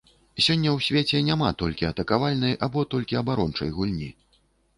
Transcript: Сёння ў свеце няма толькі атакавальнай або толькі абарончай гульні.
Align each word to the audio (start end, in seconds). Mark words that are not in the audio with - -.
Сёння 0.43 0.69
ў 0.69 0.79
свеце 0.85 1.21
няма 1.27 1.49
толькі 1.61 1.89
атакавальнай 1.91 2.57
або 2.69 2.87
толькі 2.95 3.21
абарончай 3.21 3.73
гульні. 3.79 4.11